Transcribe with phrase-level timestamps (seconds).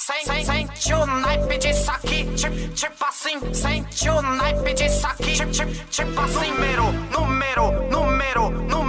[0.00, 3.54] Sente o naipe disso aqui, tipo, tipo assim.
[3.54, 6.50] Sente o naipe disso aqui, tipo, tipo, tipo assim.
[6.52, 8.79] Número, número, número, número,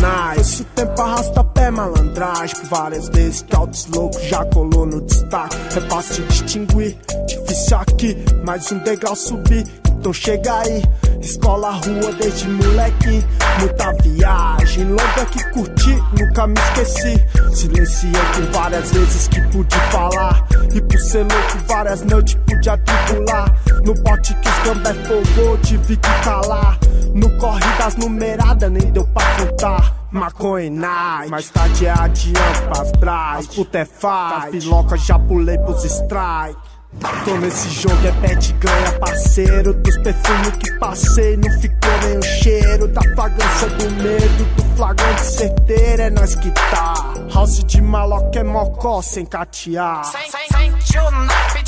[0.00, 0.40] naipe.
[0.40, 2.56] Esse tempo arrasta pé malandragem.
[2.60, 5.56] Por várias vezes que altos loucos já colou no destaque.
[5.76, 8.16] É fácil distinguir, difícil aqui.
[8.44, 10.82] Mais um degrau subir, então chega aí.
[11.20, 13.24] Escola, rua desde moleque.
[13.58, 17.24] Muita viagem, longa que curti Nunca me esqueci.
[17.54, 20.46] Silenciei por várias vezes que pude falar.
[20.74, 25.96] E por ser louco várias noites pude atribular No bote que os gambé fogou tive
[25.96, 26.78] que calar
[27.16, 29.96] No corre das numeradas nem deu pra contar.
[30.10, 35.82] Maconha night, mais tarde é adiante pras bras Puta é faz, piloca já pulei pros
[35.84, 36.60] strike.
[37.24, 39.72] Tô nesse jogo é pet ganha parceiro.
[39.72, 42.88] Dos perfumes que passei não ficou nem o cheiro.
[42.88, 46.02] Da fragrância do medo, do flagrante certeiro.
[46.02, 46.94] É nós que tá.
[47.34, 50.04] House de maloca é mocó sem catear.
[50.04, 51.65] Sente o naipe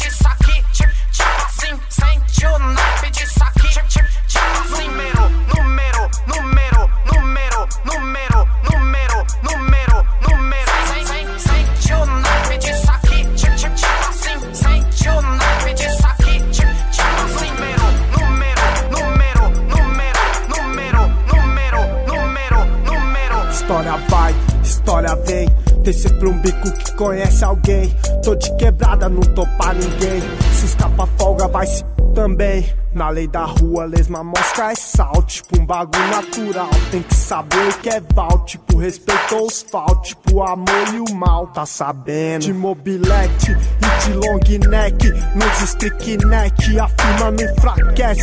[23.69, 25.47] História vai, história vem.
[25.85, 27.95] Tem sempre um bico que conhece alguém.
[28.25, 30.23] Tô de quebrada, não tô pra ninguém.
[30.59, 31.85] Se escapa folga, vai se
[32.19, 32.69] também.
[32.93, 35.23] Na lei da rua, lesma mostra é sal.
[35.23, 36.71] Tipo um bagulho natural.
[36.91, 38.45] Tem que saber o que é val.
[38.45, 39.95] Tipo, respeitou os fal.
[40.03, 42.41] Tipo, amor e o mal, tá sabendo?
[42.41, 45.13] De mobilete e de long neck.
[45.37, 48.23] Nos stick neck, a firma não enfraquece.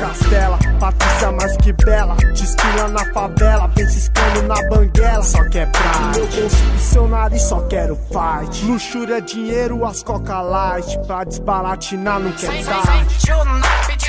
[0.00, 2.16] Castela, Patrícia mais que bela.
[2.32, 5.22] Desfila na favela, vem ciscando na banguela.
[5.22, 6.12] Só quebrar.
[6.14, 8.64] Meu bolso pro seu nariz, só quero fight.
[8.64, 10.98] Luxúria, dinheiro, as coca light.
[11.06, 14.03] Pra desbaratinar, não quer tarde.